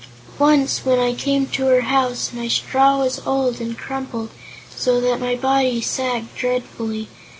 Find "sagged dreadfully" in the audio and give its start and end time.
5.79-7.07